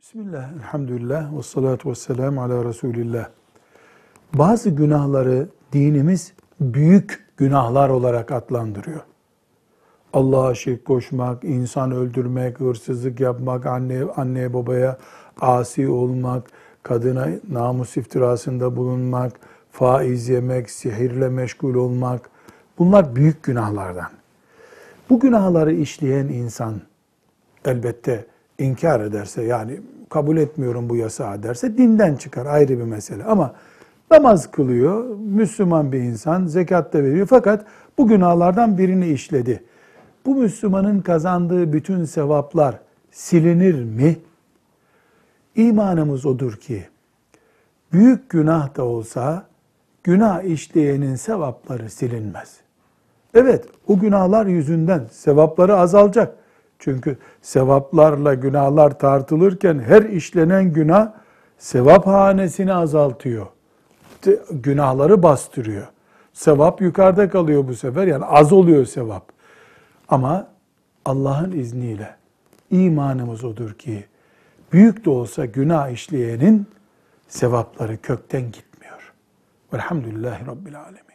[0.00, 3.28] Bismillah, elhamdülillah, ve salatu ve selamu ala Resulillah.
[4.34, 9.00] Bazı günahları dinimiz büyük günahlar olarak adlandırıyor.
[10.12, 14.98] Allah'a şirk koşmak, insan öldürmek, hırsızlık yapmak, anne anneye babaya
[15.40, 16.50] asi olmak,
[16.82, 19.32] kadına namus iftirasında bulunmak,
[19.70, 22.30] faiz yemek, sihirle meşgul olmak,
[22.78, 24.10] bunlar büyük günahlardan.
[25.10, 26.80] Bu günahları işleyen insan
[27.64, 28.26] elbette
[28.58, 33.24] inkar ederse yani kabul etmiyorum bu yasağı derse dinden çıkar ayrı bir mesele.
[33.24, 33.54] Ama
[34.10, 37.64] namaz kılıyor, Müslüman bir insan, zekat da veriyor fakat
[37.98, 39.64] bu günahlardan birini işledi.
[40.26, 42.78] Bu Müslümanın kazandığı bütün sevaplar
[43.10, 44.16] silinir mi?
[45.54, 46.84] İmanımız odur ki
[47.92, 49.46] büyük günah da olsa
[50.04, 52.56] günah işleyenin sevapları silinmez.
[53.34, 56.36] Evet, o günahlar yüzünden sevapları azalacak.
[56.78, 61.12] Çünkü sevaplarla günahlar tartılırken her işlenen günah
[61.58, 63.46] sevap hanesini azaltıyor.
[64.50, 65.86] Günahları bastırıyor.
[66.32, 68.06] Sevap yukarıda kalıyor bu sefer.
[68.06, 69.32] Yani az oluyor sevap.
[70.08, 70.48] Ama
[71.04, 72.16] Allah'ın izniyle
[72.70, 74.04] imanımız odur ki
[74.72, 76.66] büyük de olsa günah işleyenin
[77.28, 79.12] sevapları kökten gitmiyor.
[79.72, 81.07] Velhamdülillahi Rabbil Alemin.